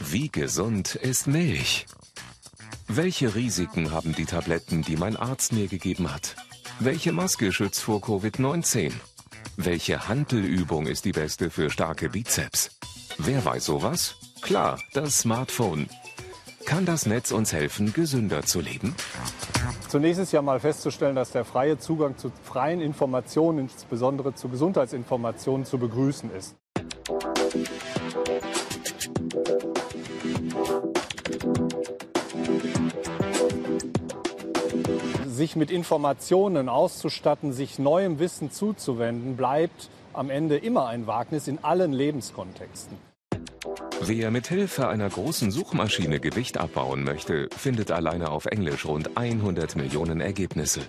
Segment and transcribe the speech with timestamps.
[0.00, 1.86] Wie gesund ist Milch?
[2.88, 6.36] Welche Risiken haben die Tabletten, die mein Arzt mir gegeben hat?
[6.78, 8.92] Welche Maske schützt vor Covid-19?
[9.56, 12.70] Welche Hantelübung ist die beste für starke Bizeps?
[13.18, 14.16] Wer weiß sowas?
[14.40, 15.88] Klar, das Smartphone.
[16.64, 18.94] Kann das Netz uns helfen, gesünder zu leben?
[19.88, 25.66] Zunächst ist ja mal festzustellen, dass der freie Zugang zu freien Informationen, insbesondere zu Gesundheitsinformationen,
[25.66, 26.56] zu begrüßen ist.
[35.42, 41.64] Sich mit Informationen auszustatten, sich neuem Wissen zuzuwenden, bleibt am Ende immer ein Wagnis in
[41.64, 42.96] allen Lebenskontexten.
[44.02, 49.74] Wer mit Hilfe einer großen Suchmaschine Gewicht abbauen möchte, findet alleine auf Englisch rund 100
[49.74, 50.82] Millionen Ergebnisse.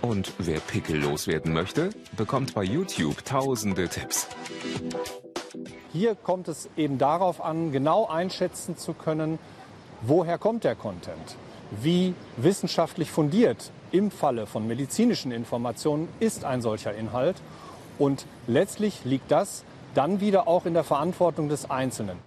[0.00, 4.28] Und wer Pickel loswerden möchte, bekommt bei YouTube tausende Tipps.
[5.92, 9.38] Hier kommt es eben darauf an, genau einschätzen zu können,
[10.00, 11.36] woher kommt der Content,
[11.70, 17.36] wie wissenschaftlich fundiert im Falle von medizinischen Informationen ist ein solcher Inhalt
[17.98, 22.18] und letztlich liegt das dann wieder auch in der Verantwortung des Einzelnen.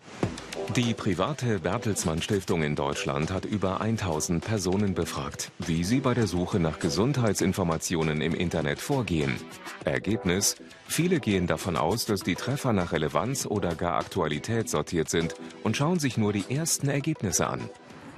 [0.76, 6.28] Die private Bertelsmann Stiftung in Deutschland hat über 1000 Personen befragt, wie sie bei der
[6.28, 9.36] Suche nach Gesundheitsinformationen im Internet vorgehen.
[9.84, 10.56] Ergebnis?
[10.88, 15.76] Viele gehen davon aus, dass die Treffer nach Relevanz oder gar Aktualität sortiert sind und
[15.76, 17.70] schauen sich nur die ersten Ergebnisse an.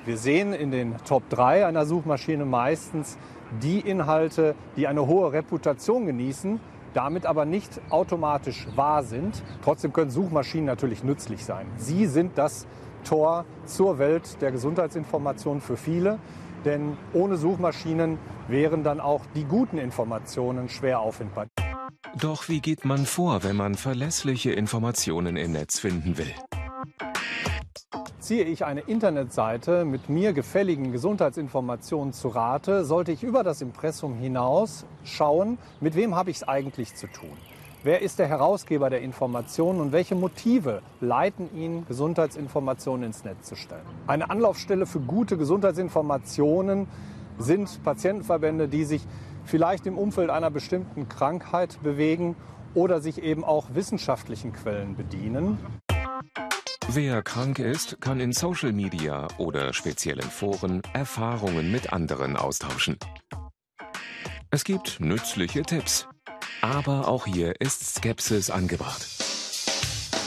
[0.06, 3.18] Wir sehen in den Top 3 einer Suchmaschine meistens
[3.62, 6.60] die Inhalte, die eine hohe Reputation genießen,
[6.94, 9.42] damit aber nicht automatisch wahr sind.
[9.64, 11.68] Trotzdem können Suchmaschinen natürlich nützlich sein.
[11.78, 12.68] Sie sind das
[13.06, 16.20] Tor zur Welt der Gesundheitsinformation für viele,
[16.66, 18.18] denn ohne Suchmaschinen
[18.50, 21.48] wären dann auch die guten Informationen schwer auffindbar.
[22.20, 26.34] Doch wie geht man vor, wenn man verlässliche Informationen im Netz finden will?
[28.24, 34.16] Ziehe ich eine Internetseite mit mir gefälligen Gesundheitsinformationen zu Rate, sollte ich über das Impressum
[34.16, 37.36] hinaus schauen, mit wem habe ich es eigentlich zu tun.
[37.84, 43.58] Wer ist der Herausgeber der Informationen und welche Motive leiten ihn, Gesundheitsinformationen ins Netz zu
[43.58, 43.84] stellen?
[44.08, 46.88] Eine Anlaufstelle für gute Gesundheitsinformationen
[47.40, 49.06] sind Patientenverbände, die sich
[49.44, 52.38] vielleicht im Umfeld einer bestimmten Krankheit bewegen
[52.74, 55.58] oder sich eben auch wissenschaftlichen Quellen bedienen.
[56.90, 62.98] Wer krank ist, kann in Social Media oder speziellen Foren Erfahrungen mit anderen austauschen.
[64.52, 66.08] Es gibt nützliche Tipps,
[66.62, 69.23] aber auch hier ist Skepsis angebracht.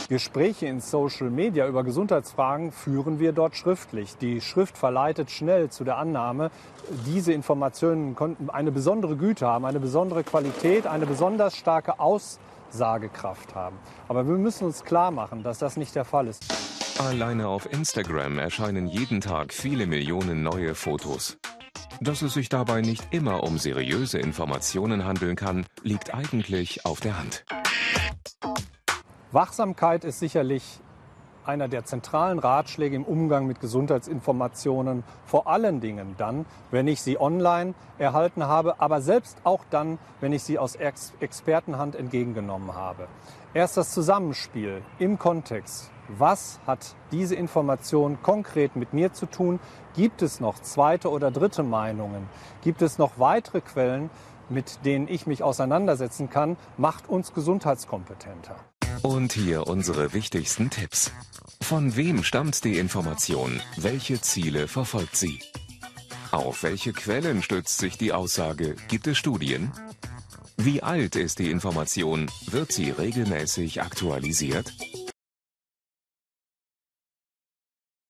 [0.09, 4.17] Gespräche in Social Media über Gesundheitsfragen führen wir dort schriftlich.
[4.19, 6.51] Die Schrift verleitet schnell zu der Annahme,
[7.05, 13.77] diese Informationen konnten eine besondere Güte haben, eine besondere Qualität, eine besonders starke Aussagekraft haben.
[14.07, 16.45] Aber wir müssen uns klar machen, dass das nicht der Fall ist.
[17.01, 21.37] Alleine auf Instagram erscheinen jeden Tag viele Millionen neue Fotos.
[22.01, 27.19] Dass es sich dabei nicht immer um seriöse Informationen handeln kann, liegt eigentlich auf der
[27.19, 27.45] Hand.
[29.33, 30.81] Wachsamkeit ist sicherlich
[31.45, 37.21] einer der zentralen Ratschläge im Umgang mit Gesundheitsinformationen, vor allen Dingen dann, wenn ich sie
[37.21, 43.09] online erhalten habe, aber selbst auch dann, wenn ich sie aus Ex Expertenhand entgegengenommen habe.
[43.55, 45.91] Erst das Zusammenspiel im Kontext.
[46.09, 49.59] Was hat diese Information konkret mit mir zu tun?
[49.95, 52.29] Gibt es noch zweite oder dritte Meinungen?
[52.63, 54.11] Gibt es noch weitere Quellen,
[54.49, 56.57] mit denen ich mich auseinandersetzen kann?
[56.77, 58.55] Macht uns gesundheitskompetenter.
[59.03, 61.13] Und hier unsere wichtigsten Tipps.
[61.61, 63.61] Von wem stammt die Information?
[63.77, 65.41] Welche Ziele verfolgt sie?
[66.31, 68.77] Auf welche Quellen stützt sich die Aussage?
[68.89, 69.73] Gibt es Studien?
[70.57, 72.31] Wie alt ist die Information?
[72.51, 74.73] Wird sie regelmäßig aktualisiert?